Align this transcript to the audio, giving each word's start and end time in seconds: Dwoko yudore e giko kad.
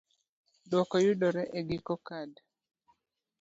Dwoko 0.69 0.95
yudore 1.05 1.43
e 1.57 1.59
giko 1.69 1.93
kad. 2.07 2.31